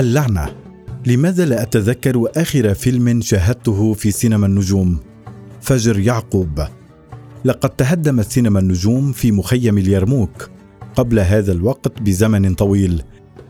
[0.00, 0.48] اللعنة.
[1.06, 4.98] لماذا لا أتذكر آخر فيلم شاهدته في سينما النجوم؟
[5.60, 6.60] فجر يعقوب.
[7.44, 10.50] لقد تهدمت سينما النجوم في مخيم اليرموك.
[10.94, 13.02] قبل هذا الوقت بزمن طويل.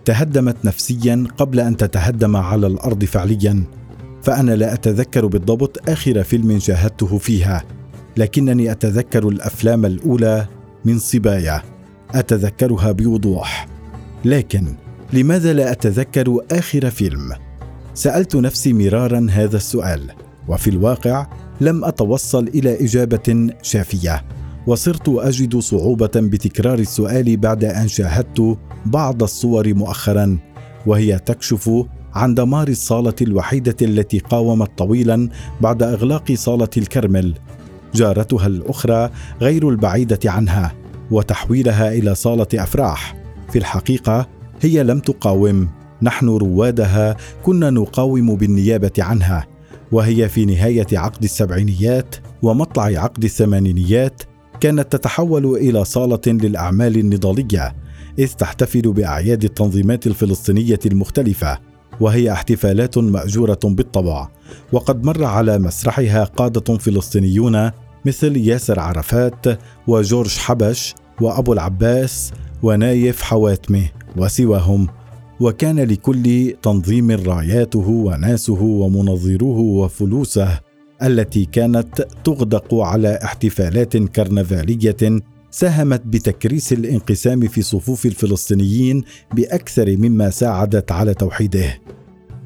[0.04, 3.64] تهدمت نفسيا قبل أن تتهدم على الأرض فعليا.
[4.22, 7.64] فأنا لا أتذكر بالضبط آخر فيلم شاهدته فيها.
[8.16, 10.46] لكنني أتذكر الأفلام الأولى
[10.84, 11.62] من صبايا.
[12.14, 13.68] أتذكرها بوضوح.
[14.24, 14.74] لكن
[15.12, 17.32] لماذا لا أتذكر آخر فيلم؟
[17.94, 20.10] سألت نفسي مرارا هذا السؤال
[20.48, 21.26] وفي الواقع
[21.60, 24.24] لم أتوصل إلى إجابة شافية
[24.66, 30.38] وصرت أجد صعوبة بتكرار السؤال بعد أن شاهدت بعض الصور مؤخرا
[30.86, 31.70] وهي تكشف
[32.14, 35.28] عن دمار الصالة الوحيدة التي قاومت طويلا
[35.60, 37.34] بعد إغلاق صالة الكرمل
[37.94, 40.72] جارتها الأخرى غير البعيدة عنها
[41.10, 43.16] وتحويلها إلى صالة أفراح.
[43.52, 45.68] في الحقيقة هي لم تقاوم.
[46.02, 49.46] نحن روادها كنا نقاوم بالنيابة عنها
[49.92, 54.22] وهي في نهاية عقد السبعينيات ومطلع عقد الثمانينيات
[54.60, 57.76] كانت تتحول إلى صالة للأعمال النضالية
[58.18, 61.58] إذ تحتفل بأعياد التنظيمات الفلسطينية المختلفة
[62.00, 64.28] وهي احتفالات مأجورة بالطبع.
[64.72, 67.70] وقد مر على مسرحها قادة فلسطينيون
[68.04, 69.46] مثل ياسر عرفات
[69.86, 74.88] وجورج حبش وأبو العباس ونايف حواتمه وسواهم
[75.40, 80.60] وكان لكل تنظيم راياته وناسه ومنظروه وفلوسه
[81.02, 89.02] التي كانت تغدق على احتفالات كرنفالية ساهمت بتكريس الانقسام في صفوف الفلسطينيين
[89.34, 91.80] بأكثر مما ساعدت على توحيده.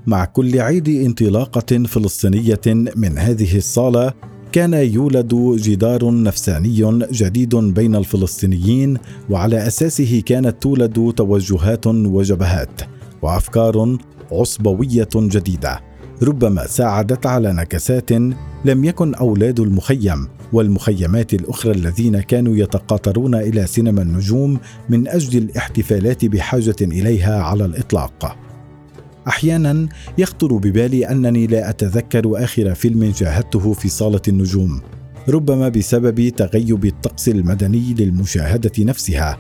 [0.06, 2.60] مع كل عيد انطلاقة فلسطينية
[2.96, 4.12] من هذه الصالة
[4.55, 8.98] كان يولد جدار نفساني جديد بين الفلسطينيين
[9.30, 12.80] وعلى أساسه كانت تولد توجهات وجبهات
[13.23, 13.96] وأفكار
[14.33, 15.80] عصبوية جديدة.
[16.23, 18.12] ربما ساعدت على نكسات
[18.64, 24.58] لم يكن أولاد المخيم والمخيمات الأخرى الذين كانوا يتقاطرون إلى سينما النجوم
[24.89, 28.43] من أجل الاحتفالات بحاجة إليها على الإطلاق.
[29.29, 34.80] أحيانا يخطر ببالي أنني لا أتذكر آخر فيلم شاهدته في صالة النجوم
[35.29, 39.39] ربما بسبب تغيب الطقس المدني للمشاهدة نفسها.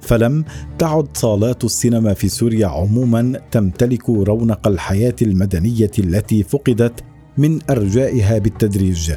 [0.00, 0.44] فلم
[0.78, 7.04] تعد صالات السينما في سوريا عموما تمتلك رونق الحياة المدنية التي فقدت
[7.38, 9.12] من أرجائها بالتدريج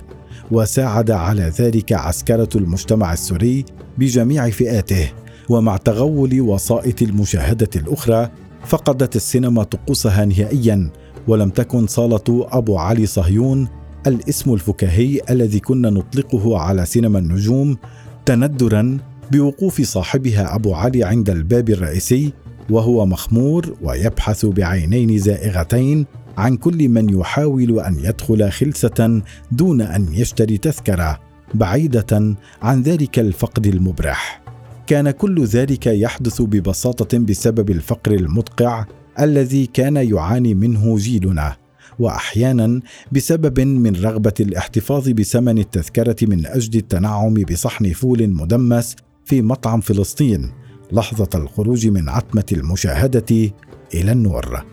[0.52, 3.66] وساعد على ذلك عسكرة المجتمع السوري
[3.98, 5.12] بجميع فئاته
[5.50, 8.30] ومع تغول وسائط المشاهدة الأخرى
[8.68, 10.90] فقدت السينما طقوسها نهائيا
[11.28, 13.68] ولم تكن صالة أبو علي صهيون
[14.08, 17.78] الاسم الفكاهي الذي كنا نطلقه على سينما النجوم
[18.26, 18.98] تندرا
[19.32, 22.34] بوقوف صاحبها أبو علي عند الباب الرئيسي
[22.70, 26.06] وهو مخمور ويبحث بعينين زائغتين
[26.38, 31.20] عن كل من يحاول أن يدخل خلسة دون أن يشتري تذكرة
[31.54, 34.47] بعيدة عن ذلك الفقد المبرح.
[34.88, 38.86] كان كل ذلك يحدث ببساطة بسبب الفقر المدقع
[39.20, 41.58] الذي كان يعاني منه جيلنا
[42.00, 42.82] وأحيانا
[43.12, 50.52] بسبب من رغبة الاحتفاظ بثمن التذكرة من أجل التنعم بصحن فول مدمس في مطعم فلسطين
[50.92, 53.52] لحظة الخروج من عتمة المشاهدة
[53.94, 54.66] إلى النور.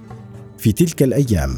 [0.58, 1.50] في تلك الأيام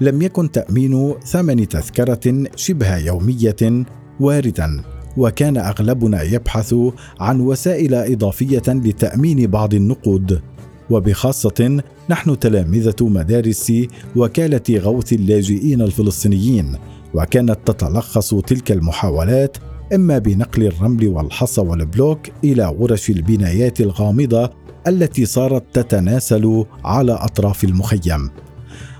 [0.00, 3.84] لم يكن تأمين ثمن تذكرة شبه يومية
[4.20, 4.93] واردا.
[5.16, 6.74] وكان أغلبنا يبحث
[7.20, 10.40] عن وسائل إضافية لتأمين بعض النقود.
[10.90, 13.72] وبخاصة نحن تلامذة مدارس
[14.16, 16.76] وكالة غوث اللاجئين الفلسطينيين
[17.14, 19.56] وكانت تتلخص تلك المحاولات
[19.94, 24.50] إما بنقل الرمل والحصى والبلوك إلى ورش البنايات الغامضة
[24.86, 28.30] التي صارت تتناسل على أطراف المخيم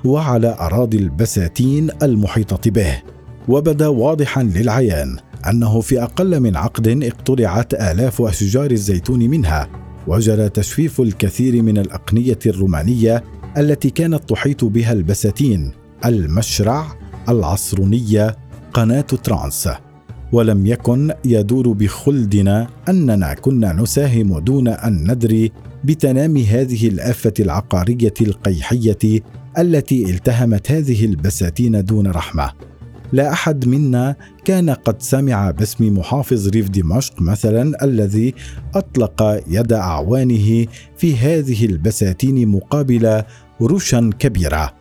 [0.05, 3.03] وعلى أراضي البساتين المحيطة به.
[3.49, 5.17] وبدأ واضحا للعيان
[5.51, 9.69] أنه في أقل من عقد اقتلعت آلاف أشجار الزيتون منها
[10.07, 13.25] وجرى تجفيف الكثير من الأقنية الرومانية
[13.59, 15.73] التي كانت تحيط بها البساتين
[16.05, 16.87] المشرع
[17.29, 18.37] العصرونية
[18.73, 19.69] قناة ترانس.
[20.33, 25.53] ولم يكن يدور بخلدنا أننا كنا نساهم دون أن ندري
[25.85, 29.21] بتنامي هذه الآفة العقارية القيحية
[29.59, 32.53] التي التهمت هذه البساتين دون رحمة.
[33.15, 38.35] لا أحد منا كان قد سمع باسم محافظ ريف دمشق مثلا الذي
[38.75, 40.67] أطلق يد أعوانه
[40.97, 43.23] في هذه البساتين مقابل
[43.63, 44.73] رشا كبيرة.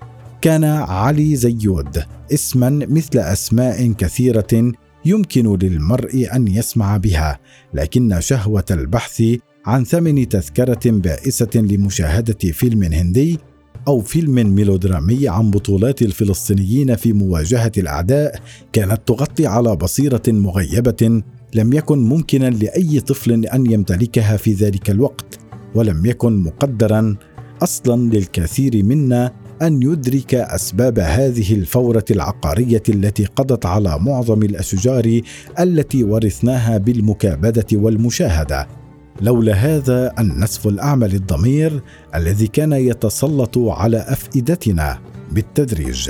[0.42, 2.04] كان علي زيود
[2.34, 4.72] اسما مثل أسماء كثيرة
[5.06, 7.40] يمكن للمرء أن يسمع بها
[7.74, 9.24] لكن شهوة البحث
[9.66, 13.40] عن ثمن تذكرة بائسة لمشاهدة فيلم هندي
[13.88, 18.40] أو فيلم ميلودرامي عن بطولات الفلسطينيين في مواجهة الأعداء
[18.74, 21.22] كانت تغطي على بصيرة مغيبة
[21.56, 25.40] لم يكن ممكنا لأي طفل أن يمتلكها في ذلك الوقت
[25.76, 27.16] ولم يكن مقدرا
[27.64, 29.32] أصلا للكثير منا
[29.62, 35.22] أن يدرك أسباب هذه الفورة العقارية التي قضت على معظم الأشجار
[35.60, 38.83] التي ورثناها بالمكابدة والمشاهدة.
[39.22, 41.82] لولا هذا النسف الأعمى للضمير
[42.16, 45.00] الذي كان يتسلط على أفئدتنا
[45.32, 46.10] بالتدريج.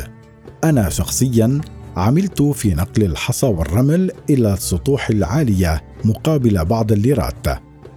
[0.63, 1.61] أنا شخصيا
[1.95, 7.47] عملت في نقل الحصى والرمل إلى السطوح العالية مقابل بعض الليرات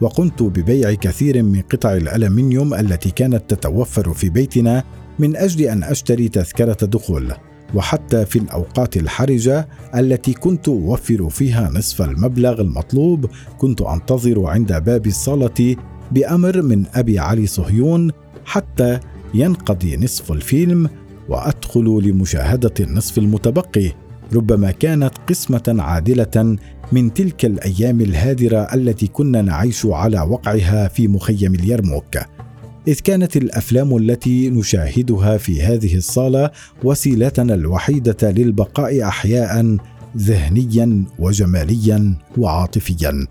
[0.00, 4.84] وقمت ببيع كثير من قطع الألمنيوم التي كانت تتوفر في بيتنا
[5.18, 7.32] من أجل أن أشتري تذكرة دخول.
[7.74, 15.06] وحتى في الأوقات الحرجة التي كنت أوفر فيها نصف المبلغ المطلوب كنت أنتظر عند باب
[15.06, 15.76] الصالة
[16.12, 18.10] بأمر من أبي علي صهيون
[18.44, 19.00] حتى
[19.34, 20.88] ينقضي نصف الفيلم
[21.28, 23.92] وأدخل لمشاهدة النصف المتبقي.
[24.34, 26.56] ربما كانت قسمة عادلة
[26.92, 32.18] من تلك الأيام الهادرة التي كنا نعيش على وقعها في مخيم اليرموك.
[32.88, 36.50] إذ كانت الأفلام التي نشاهدها في هذه الصالة
[36.84, 39.76] وسيلتنا الوحيدة للبقاء احياء
[40.16, 43.26] ذهنيا وجماليا وعاطفيا.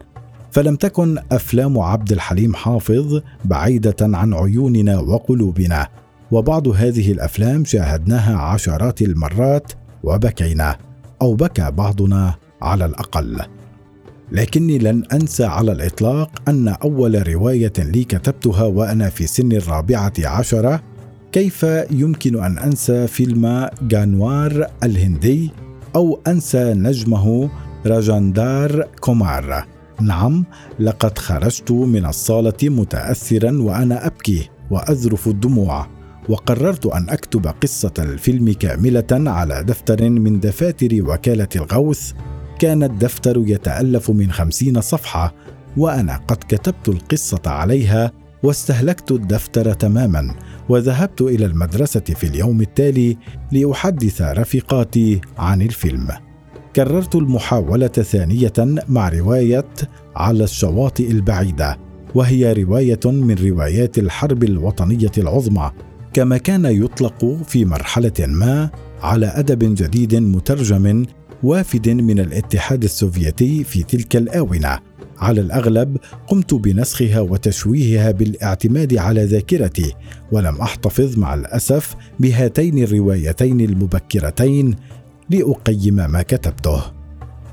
[0.51, 5.87] فلم تكن أفلام عبد الحليم حافظ بعيدة عن عيوننا وقلوبنا
[6.31, 9.71] وبعض هذه الأفلام شاهدناها عشرات المرات
[10.03, 10.77] وبكينا
[11.21, 13.54] أو بكى بعضنا على الأقل.
[14.31, 20.83] لكني لن أنسى على الإطلاق أن أول رواية لي كتبتها وأنا في سن الرابعة عشرة
[21.31, 25.51] كيف يمكن أن أنسى فيلم جانوار الهندي
[25.95, 27.49] أو أنسى نجمه
[27.85, 29.65] راجاندار كومار؟
[30.01, 30.45] نعم
[30.79, 35.87] لقد خرجت من الصالة متاثرا وأنا أبكي واذرف الدموع
[36.29, 42.11] وقررت أن أكتب قصة الفيلم كاملة على دفتر من دفاتر وكالة الغوث
[42.59, 45.33] كان الدفتر يتألف من خمسين صفحة
[45.77, 48.11] وأنا قد كتبت القصة عليها
[48.43, 50.35] واستهلكت الدفتر تماما
[50.69, 53.17] وذهبت إلى المدرسة في اليوم التالي
[53.51, 56.07] لأحدث رفيقاتي عن الفيلم.
[56.75, 58.53] كررت المحاولة ثانية
[58.89, 59.67] مع رواية
[60.15, 61.77] على الشواطئ البعيدة
[62.15, 65.71] وهي رواية من روايات الحرب الوطنية العظمى
[66.13, 68.69] كما كان يطلق في مرحلة ما
[69.01, 71.05] على أدب جديد مترجم
[71.43, 74.79] وافد من الاتحاد السوفيتي في تلك الآونة.
[75.17, 75.97] على الأغلب
[76.27, 79.93] قمت بنسخها وتشويهها بالاعتماد على ذاكرتي
[80.31, 84.75] ولم أحتفظ مع الأسف بهاتين الروايتين المبكرتين
[85.29, 86.81] لأقيم ما كتبته.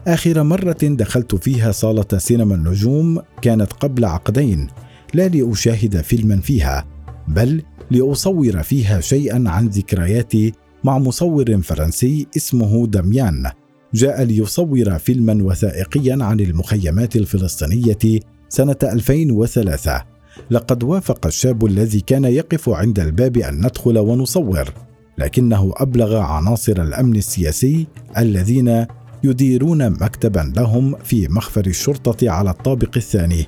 [0.07, 4.69] آخر مرة دخلت فيها صالة سينما النجوم كانت قبل عقدين
[5.15, 6.87] لا لأشاهد فيلما فيها
[7.29, 10.53] بل لأصور فيها شيئا عن ذكرياتي
[10.85, 13.51] مع مصور فرنسي اسمه دميان
[13.95, 20.03] جاء ليصور فيلما وثائقيا عن المخيمات الفلسطينية سنة 2003
[20.51, 24.73] لقد وافق الشاب الذي كان يقف عند الباب أن ندخل ونصور
[25.19, 27.87] لكنه أبلغ عناصر الأمن السياسي
[28.19, 28.87] الذين
[29.25, 33.47] يديرون مكتبا لهم في مخفر الشرطة على الطابق الثاني.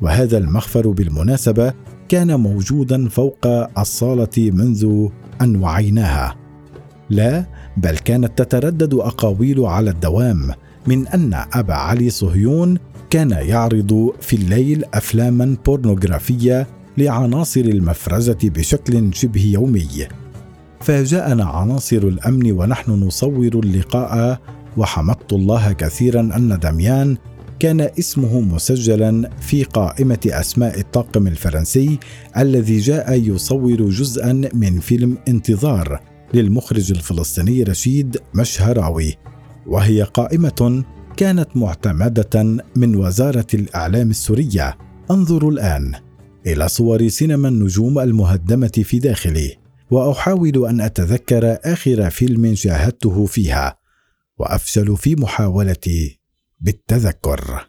[0.00, 1.72] وهذا المخفر بالمناسبة
[2.08, 3.46] كان موجودا فوق
[3.78, 5.08] الصالة منذ
[5.40, 6.36] أن وعيناها.
[7.10, 10.50] لا بل كانت تتردد أقاويل على الدوام
[10.86, 12.78] من أن أبا علي صهيون
[13.10, 16.66] كان يعرض في الليل أفلاما بورنوغرافية
[16.98, 19.88] لعناصر المفرزة بشكل شبه يومي.
[20.80, 24.40] فاجانا عناصر الأمن ونحن نصور اللقاء
[24.76, 27.16] وحمدت الله كثيرا أن دميان
[27.58, 31.98] كان اسمه مسجلا في قائمة أسماء الطاقم الفرنسي
[32.36, 36.00] الذي جاء يصور جزءا من فيلم انتظار.
[36.34, 39.14] للمخرج الفلسطيني رشيد مشهراوي
[39.66, 40.84] وهي قائمة
[41.16, 44.78] كانت معتمدة من وزارة الإعلام السورية.
[45.10, 45.92] انظروا الآن
[46.46, 49.56] إلى صور سينما النجوم المهدمة في داخلي
[49.90, 53.78] وأحاول أن أتذكر آخر فيلم شاهدته فيها
[54.38, 56.20] وأفشل في محاولتي
[56.60, 57.68] بالتذكر.